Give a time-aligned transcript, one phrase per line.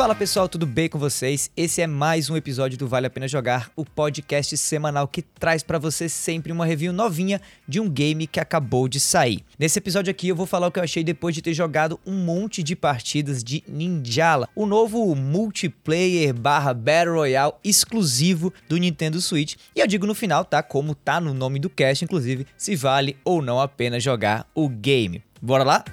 [0.00, 1.50] Fala pessoal, tudo bem com vocês?
[1.54, 5.62] Esse é mais um episódio do Vale a Pena Jogar, o podcast semanal que traz
[5.62, 7.38] para você sempre uma review novinha
[7.68, 9.44] de um game que acabou de sair.
[9.58, 12.14] Nesse episódio aqui eu vou falar o que eu achei depois de ter jogado um
[12.14, 19.56] monte de partidas de Ninjala, o novo multiplayer barra Battle Royale exclusivo do Nintendo Switch.
[19.76, 20.62] E eu digo no final, tá?
[20.62, 24.66] Como tá no nome do cast, inclusive, se vale ou não a pena jogar o
[24.66, 25.22] game.
[25.42, 25.84] Bora lá?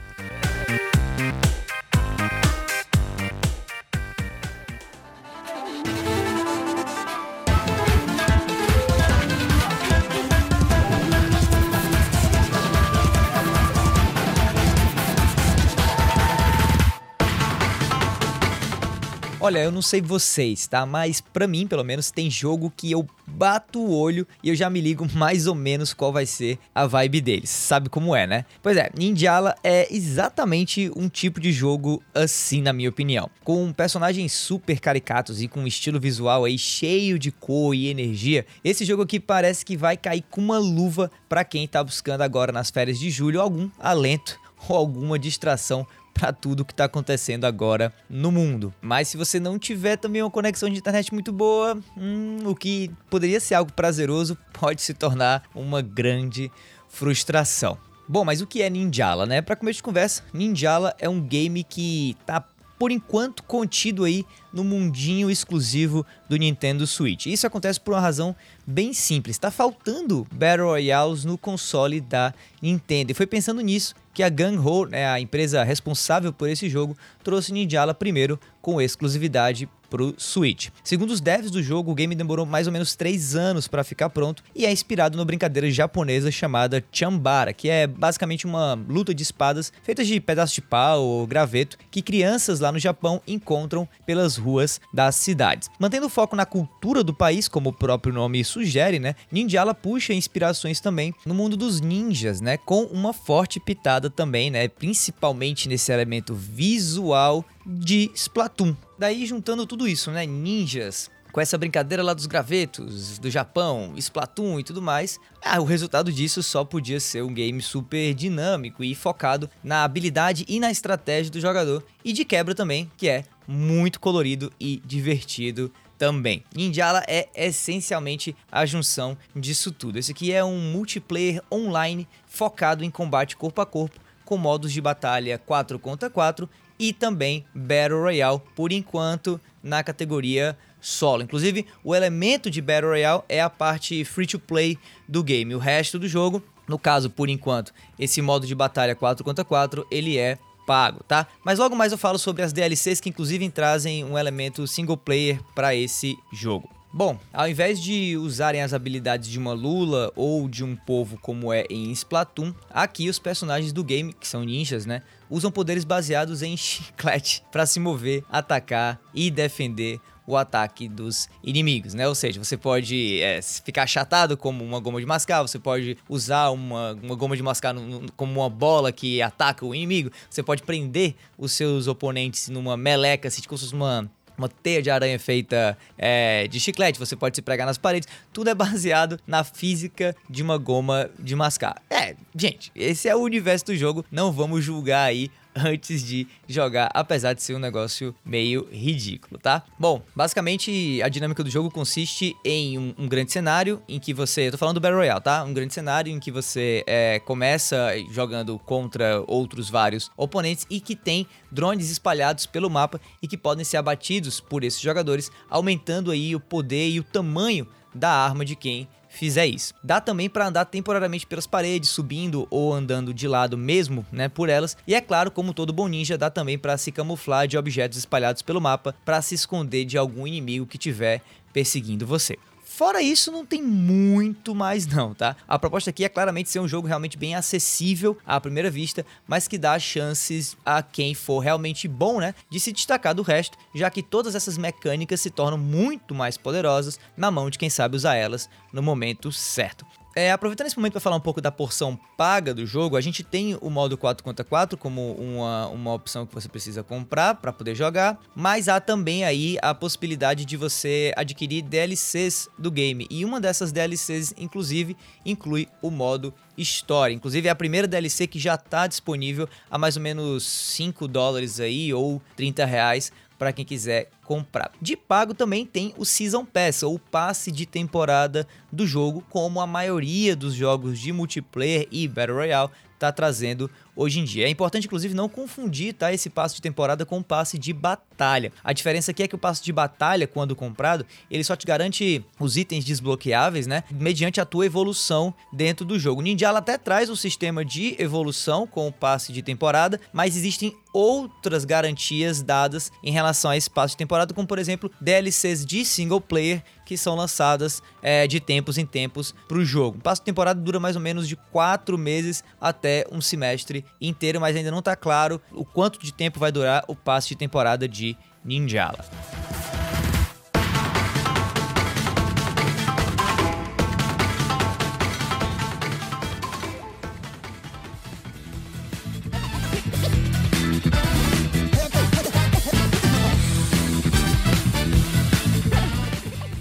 [19.48, 20.86] Olha, eu não sei vocês, tá?
[20.86, 24.70] Mas para mim, pelo menos, tem jogo que eu bato o olho e eu já
[24.70, 27.50] me ligo mais ou menos qual vai ser a vibe deles.
[27.50, 28.44] Sabe como é, né?
[28.62, 33.30] Pois é, Ninjala é exatamente um tipo de jogo assim, na minha opinião.
[33.42, 38.46] Com personagens super caricatos e com um estilo visual aí cheio de cor e energia,
[38.66, 42.52] esse jogo aqui parece que vai cair com uma luva para quem tá buscando agora
[42.52, 47.94] nas férias de julho algum alento ou alguma distração para tudo que está acontecendo agora
[48.10, 48.74] no mundo.
[48.82, 52.92] Mas se você não tiver também uma conexão de internet muito boa, hum, o que
[53.10, 56.52] poderia ser algo prazeroso pode se tornar uma grande
[56.90, 57.78] frustração.
[58.10, 59.42] Bom, mas o que é Ninjala, né?
[59.42, 62.44] Para começo de conversa, Ninjala é um game que tá
[62.80, 67.26] por enquanto contido aí no mundinho exclusivo do Nintendo Switch.
[67.26, 68.36] Isso acontece por uma razão
[68.66, 69.36] bem simples.
[69.36, 73.12] Está faltando Battle Royales no console da Nintendo.
[73.12, 77.54] E foi pensando nisso que a Gung-Ho, né, a empresa responsável por esse jogo, trouxe
[77.54, 80.70] Ninjala primeiro com exclusividade pro Switch.
[80.84, 84.10] Segundo os devs do jogo, o game demorou mais ou menos 3 anos para ficar
[84.10, 89.24] pronto e é inspirado numa brincadeira japonesa chamada Chambara, que é basicamente uma luta de
[89.24, 94.38] espadas feita de pedaços de pau ou graveto que crianças lá no Japão encontram pelas
[94.38, 95.70] ruas das cidades.
[95.80, 99.16] Mantendo o foco na cultura do país, como o próprio nome sugere, né?
[99.32, 102.58] Ninjala puxa inspirações também no mundo dos ninjas, né?
[102.58, 104.68] Com uma forte pitada também, né?
[104.68, 108.74] Principalmente nesse elemento visual de Splatoon.
[108.98, 110.26] Daí juntando tudo isso, né?
[110.26, 115.66] Ninjas, com essa brincadeira lá dos gravetos, do Japão, Splatoon e tudo mais, ah, o
[115.66, 120.72] resultado disso só podia ser um game super dinâmico e focado na habilidade e na
[120.72, 126.44] estratégia do jogador, e de quebra também, que é muito colorido e divertido também.
[126.56, 130.00] Ninjala é essencialmente a junção disso tudo.
[130.00, 134.80] Esse aqui é um multiplayer online focado em combate corpo a corpo, com modos de
[134.80, 136.50] batalha 4 contra 4
[136.80, 141.24] e também Battle Royale, por enquanto na categoria solo.
[141.24, 144.78] Inclusive, o elemento de Battle Royale é a parte free to play
[145.08, 145.54] do game.
[145.56, 149.86] O resto do jogo, no caso, por enquanto, esse modo de batalha 4 contra 4,
[149.90, 151.26] ele é pago, tá?
[151.44, 155.40] Mas logo mais eu falo sobre as DLCs que inclusive trazem um elemento single player
[155.56, 156.77] para esse jogo.
[156.98, 161.54] Bom, ao invés de usarem as habilidades de uma Lula ou de um povo como
[161.54, 166.42] é em Splatoon, aqui os personagens do game, que são ninjas, né, usam poderes baseados
[166.42, 172.08] em chiclete para se mover, atacar e defender o ataque dos inimigos, né?
[172.08, 176.50] Ou seja, você pode é, ficar achatado como uma goma de mascar, você pode usar
[176.50, 180.42] uma, uma goma de mascar no, no, como uma bola que ataca o inimigo, você
[180.42, 184.90] pode prender os seus oponentes numa meleca, assim, como se fosse uma uma teia de
[184.90, 188.08] aranha feita é, de chiclete, você pode se pregar nas paredes.
[188.32, 191.82] Tudo é baseado na física de uma goma de mascar.
[191.90, 194.06] É, gente, esse é o universo do jogo.
[194.12, 199.64] Não vamos julgar aí antes de jogar, apesar de ser um negócio meio ridículo, tá?
[199.80, 204.48] Bom, basicamente a dinâmica do jogo consiste em um, um grande cenário em que você.
[204.48, 205.44] Eu tô falando do Battle Royale, tá?
[205.44, 210.96] Um grande cenário em que você é, começa jogando contra outros vários oponentes e que
[210.96, 216.36] tem drones espalhados pelo mapa e que podem ser abatidos por esses jogadores, aumentando aí
[216.36, 219.74] o poder e o tamanho da arma de quem fizer isso.
[219.84, 224.50] Dá também para andar temporariamente pelas paredes, subindo ou andando de lado mesmo, né, por
[224.50, 224.78] elas.
[224.88, 228.42] E é claro, como todo bom ninja, dá também para se camuflar de objetos espalhados
[228.42, 231.22] pelo mapa para se esconder de algum inimigo que tiver
[231.54, 232.38] perseguindo você.
[232.78, 235.36] Fora isso, não tem muito mais não, tá?
[235.48, 239.48] A proposta aqui é claramente ser um jogo realmente bem acessível à primeira vista, mas
[239.48, 243.90] que dá chances a quem for realmente bom, né, de se destacar do resto, já
[243.90, 248.14] que todas essas mecânicas se tornam muito mais poderosas na mão de quem sabe usar
[248.14, 249.84] elas no momento certo.
[250.18, 253.24] É, aproveitando esse momento para falar um pouco da porção paga do jogo, a gente
[253.24, 257.54] tem o modo 4 contra 4 como uma, uma opção que você precisa comprar para
[257.54, 263.06] poder jogar, mas há também aí a possibilidade de você adquirir DLCs do game.
[263.12, 267.14] E uma dessas DLCs, inclusive, inclui o modo história.
[267.14, 271.60] Inclusive é a primeira DLC que já está disponível a mais ou menos 5 dólares
[271.60, 274.72] aí ou 30 reais para quem quiser comprar.
[274.82, 279.66] De pago também tem o Season Pass, ou passe de temporada do jogo, como a
[279.66, 284.46] maioria dos jogos de multiplayer e Battle Royale está trazendo hoje em dia.
[284.46, 288.52] É importante, inclusive, não confundir tá, esse passe de temporada com o passe de batalha.
[288.64, 292.24] A diferença aqui é que o passe de batalha, quando comprado, ele só te garante
[292.40, 293.84] os itens desbloqueáveis, né?
[293.92, 296.22] Mediante a tua evolução dentro do jogo.
[296.22, 300.76] O Ninjala até traz um sistema de evolução com o passe de temporada, mas existem
[300.94, 305.86] outras garantias dadas em relação a esse passe de temporada, como por exemplo DLCs de
[305.86, 309.98] single player que são lançadas é, de tempos em tempos para o jogo.
[309.98, 314.40] O passo de temporada dura mais ou menos de quatro meses até um semestre inteiro,
[314.40, 317.88] mas ainda não está claro o quanto de tempo vai durar o passe de temporada
[317.88, 319.06] de Ninjala.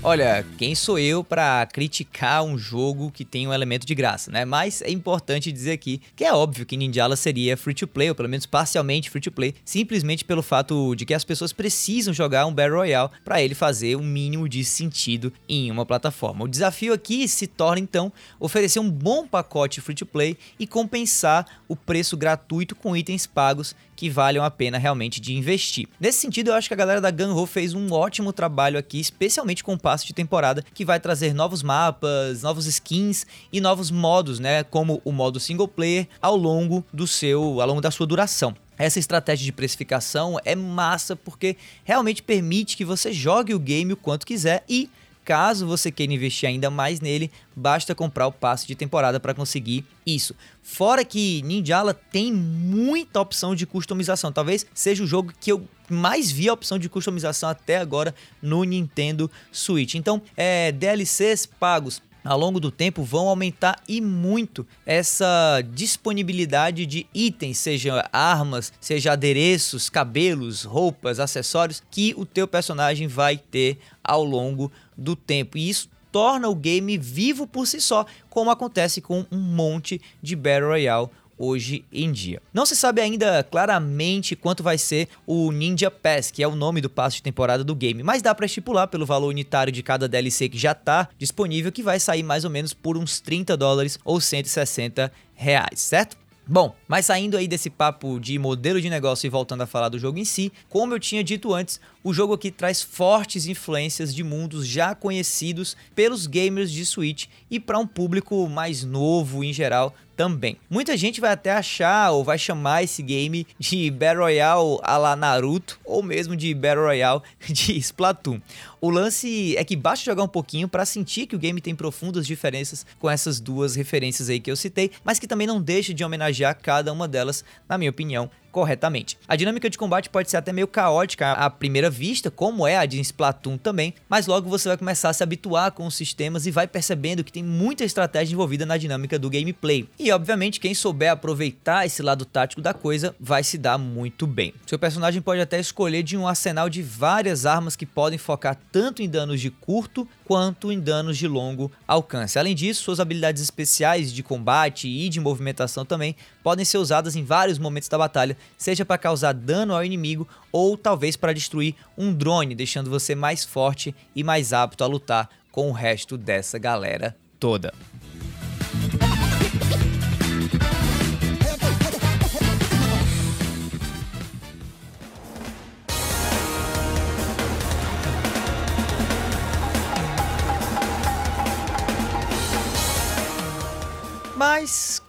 [0.09, 4.45] Olha, quem sou eu para criticar um jogo que tem um elemento de graça, né?
[4.45, 8.15] Mas é importante dizer aqui que é óbvio que Ninjala seria free to play, ou
[8.15, 12.47] pelo menos parcialmente free to play, simplesmente pelo fato de que as pessoas precisam jogar
[12.47, 16.45] um Battle Royale para ele fazer um mínimo de sentido em uma plataforma.
[16.45, 21.45] O desafio aqui se torna então oferecer um bom pacote free to play e compensar
[21.67, 25.89] o preço gratuito com itens pagos que valham a pena realmente de investir.
[25.99, 29.65] Nesse sentido, eu acho que a galera da Gunho fez um ótimo trabalho aqui, especialmente
[29.65, 34.39] com o passe de temporada, que vai trazer novos mapas, novos skins e novos modos,
[34.39, 38.55] né, como o modo single player ao longo do seu, ao longo da sua duração.
[38.79, 43.97] Essa estratégia de precificação é massa porque realmente permite que você jogue o game o
[43.97, 44.91] quanto quiser e
[45.27, 49.85] Caso você queira investir ainda mais nele, basta comprar o passe de temporada para conseguir
[50.07, 50.37] isso.
[50.63, 54.31] Fora que Ninjala tem muita opção de customização.
[54.31, 58.63] Talvez seja o jogo que eu mais vi a opção de customização até agora no
[58.63, 59.97] Nintendo Switch.
[59.97, 67.07] Então, é, DLCs pagos ao longo do tempo vão aumentar e muito essa disponibilidade de
[67.15, 74.25] itens, seja armas, seja adereços, cabelos, roupas, acessórios que o teu personagem vai ter ao
[74.25, 75.57] longo do tempo.
[75.57, 80.35] E isso torna o game vivo por si só, como acontece com um monte de
[80.35, 82.41] Battle Royale hoje em dia.
[82.53, 86.81] Não se sabe ainda claramente quanto vai ser o Ninja Pass, que é o nome
[86.81, 90.09] do passe de temporada do game, mas dá para estipular pelo valor unitário de cada
[90.09, 93.99] DLC que já está disponível, que vai sair mais ou menos por uns 30 dólares
[94.05, 96.17] ou 160 reais, certo?
[96.49, 99.99] Bom, mas saindo aí desse papo de modelo de negócio e voltando a falar do
[99.99, 104.23] jogo em si, como eu tinha dito antes, o jogo aqui traz fortes influências de
[104.23, 109.93] mundos já conhecidos pelos gamers de Switch e para um público mais novo em geral
[110.17, 110.57] também.
[110.71, 115.17] Muita gente vai até achar ou vai chamar esse game de Battle Royale a la
[115.17, 118.41] Naruto ou mesmo de Battle Royale de Splatoon.
[118.81, 122.25] O lance é que basta jogar um pouquinho para sentir que o game tem profundas
[122.25, 126.05] diferenças com essas duas referências aí que eu citei, mas que também não deixa de
[126.05, 129.19] homenagear cada uma delas, na minha opinião, corretamente.
[129.29, 132.87] A dinâmica de combate pode ser até meio caótica à primeira vista, como é a
[132.87, 136.51] de Splatoon também, mas logo você vai começar a se habituar com os sistemas e
[136.51, 139.87] vai percebendo que tem muita estratégia envolvida na dinâmica do gameplay.
[139.99, 144.55] E obviamente quem souber aproveitar esse lado tático da coisa vai se dar muito bem.
[144.67, 149.03] Seu personagem pode até escolher de um arsenal de várias armas que podem focar tanto
[149.03, 152.39] em danos de curto quanto em danos de longo alcance.
[152.39, 157.25] Além disso, suas habilidades especiais de combate e de movimentação também podem ser usadas em
[157.25, 162.13] vários momentos da batalha, seja para causar dano ao inimigo ou talvez para destruir um
[162.13, 167.17] drone, deixando você mais forte e mais apto a lutar com o resto dessa galera
[167.39, 167.73] toda.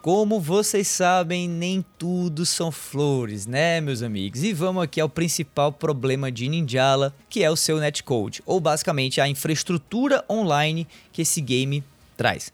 [0.07, 4.41] Como vocês sabem, nem tudo são flores, né, meus amigos?
[4.41, 9.19] E vamos aqui ao principal problema de Ninjala, que é o seu netcode, ou basicamente
[9.19, 11.83] a infraestrutura online que esse game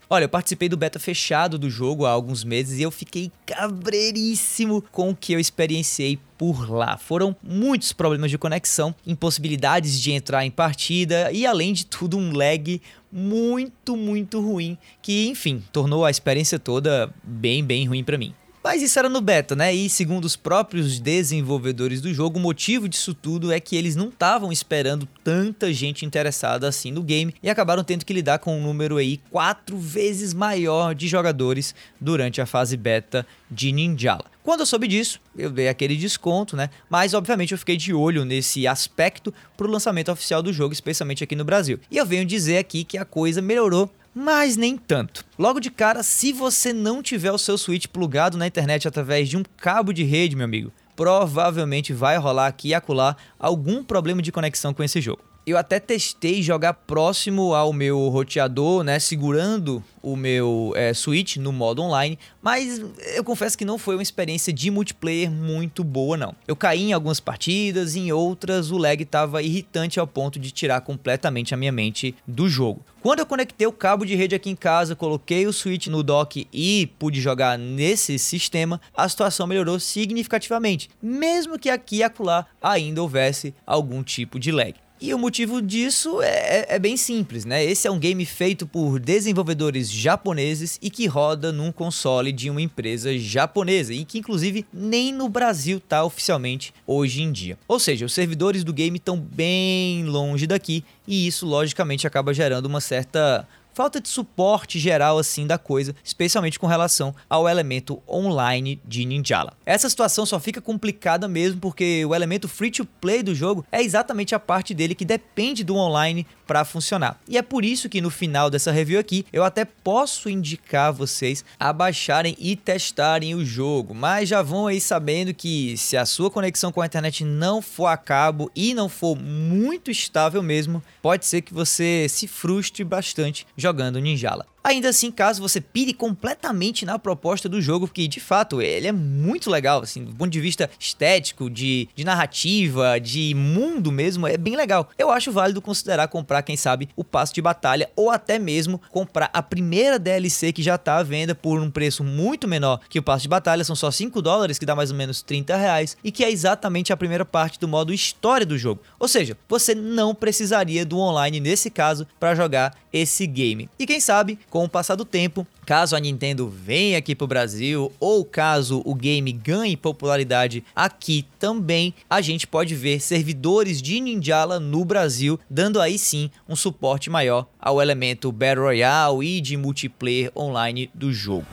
[0.10, 4.84] Olha, eu participei do beta fechado do jogo há alguns meses e eu fiquei cabreiríssimo
[4.92, 6.98] com o que eu experienciei por lá.
[6.98, 12.36] Foram muitos problemas de conexão, impossibilidades de entrar em partida e, além de tudo, um
[12.36, 18.34] lag muito, muito ruim que, enfim, tornou a experiência toda bem, bem ruim para mim.
[18.64, 19.76] Mas isso era no beta, né?
[19.76, 24.08] E segundo os próprios desenvolvedores do jogo, o motivo disso tudo é que eles não
[24.08, 28.64] estavam esperando tanta gente interessada assim no game e acabaram tendo que lidar com um
[28.64, 34.32] número aí quatro vezes maior de jogadores durante a fase beta de Ninjala.
[34.42, 36.70] Quando eu soube disso, eu dei aquele desconto, né?
[36.90, 41.24] Mas obviamente eu fiquei de olho nesse aspecto para o lançamento oficial do jogo, especialmente
[41.24, 41.80] aqui no Brasil.
[41.92, 45.26] E eu venho dizer aqui que a coisa melhorou mas nem tanto.
[45.38, 49.38] Logo de cara, se você não tiver o seu Switch plugado na internet através de
[49.38, 54.32] um cabo de rede, meu amigo, provavelmente vai rolar aqui e acolá algum problema de
[54.32, 55.33] conexão com esse jogo.
[55.46, 61.52] Eu até testei jogar próximo ao meu roteador, né, segurando o meu é, Switch no
[61.52, 62.82] modo online, mas
[63.16, 66.34] eu confesso que não foi uma experiência de multiplayer muito boa não.
[66.48, 70.80] Eu caí em algumas partidas, em outras o lag estava irritante ao ponto de tirar
[70.80, 72.82] completamente a minha mente do jogo.
[73.02, 76.48] Quando eu conectei o cabo de rede aqui em casa, coloquei o Switch no dock
[76.54, 83.02] e pude jogar nesse sistema, a situação melhorou significativamente, mesmo que aqui e acolá ainda
[83.02, 84.83] houvesse algum tipo de lag.
[85.04, 87.62] E o motivo disso é, é, é, bem simples, né?
[87.62, 92.62] Esse é um game feito por desenvolvedores japoneses e que roda num console de uma
[92.62, 97.58] empresa japonesa e que inclusive nem no Brasil tá oficialmente hoje em dia.
[97.68, 102.68] Ou seja, os servidores do game estão bem longe daqui e isso logicamente acaba gerando
[102.68, 108.80] uma certa falta de suporte geral assim da coisa, especialmente com relação ao elemento online
[108.86, 109.54] de Ninjala.
[109.66, 113.82] Essa situação só fica complicada mesmo porque o elemento free to play do jogo é
[113.82, 117.20] exatamente a parte dele que depende do online para funcionar.
[117.28, 121.44] E é por isso que no final dessa review aqui eu até posso indicar vocês
[121.60, 126.30] a baixarem e testarem o jogo, mas já vão aí sabendo que se a sua
[126.30, 131.26] conexão com a internet não for a cabo e não for muito estável mesmo, pode
[131.26, 134.53] ser que você se frustre bastante jogando Ninjala.
[134.64, 138.92] Ainda assim, caso você pire completamente na proposta do jogo, porque de fato ele é
[138.92, 144.38] muito legal, assim, do ponto de vista estético, de, de narrativa, de mundo mesmo, é
[144.38, 144.90] bem legal.
[144.98, 149.30] Eu acho válido considerar comprar, quem sabe, o passo de batalha ou até mesmo comprar
[149.34, 153.04] a primeira DLC que já está à venda por um preço muito menor que o
[153.04, 156.12] passo de batalha, são só 5 dólares, que dá mais ou menos 30 reais, e
[156.12, 158.82] que é exatamente a primeira parte do modo história do jogo.
[159.00, 163.70] Ou seja, você não precisaria do online nesse caso para jogar esse game.
[163.78, 167.28] E quem sabe, com o passar do tempo, caso a Nintendo venha aqui para o
[167.28, 174.00] Brasil ou caso o game ganhe popularidade aqui também, a gente pode ver servidores de
[174.00, 179.58] Ninjala no Brasil, dando aí sim um suporte maior ao elemento Battle Royale e de
[179.58, 181.48] multiplayer online do jogo.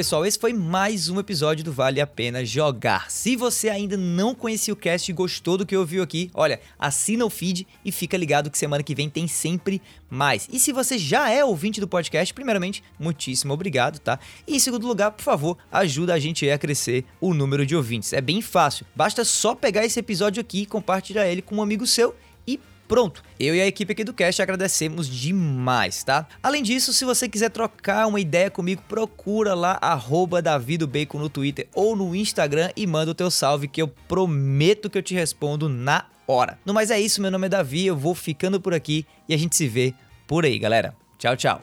[0.00, 3.10] Pessoal, esse foi mais um episódio do Vale a Pena Jogar.
[3.10, 7.22] Se você ainda não conhecia o cast e gostou do que ouviu aqui, olha, assina
[7.22, 10.48] o feed e fica ligado que semana que vem tem sempre mais.
[10.50, 14.18] E se você já é ouvinte do podcast, primeiramente, muitíssimo obrigado, tá?
[14.48, 18.14] E em segundo lugar, por favor, ajuda a gente a crescer o número de ouvintes.
[18.14, 21.86] É bem fácil, basta só pegar esse episódio aqui e compartilhar ele com um amigo
[21.86, 22.14] seu
[22.90, 26.26] Pronto, eu e a equipe aqui do Cast agradecemos demais, tá?
[26.42, 31.94] Além disso, se você quiser trocar uma ideia comigo, procura lá arroba no Twitter ou
[31.94, 36.04] no Instagram e manda o teu salve que eu prometo que eu te respondo na
[36.26, 36.58] hora.
[36.66, 39.38] No mais é isso, meu nome é Davi, eu vou ficando por aqui e a
[39.38, 39.94] gente se vê
[40.26, 40.92] por aí, galera.
[41.16, 41.62] Tchau, tchau.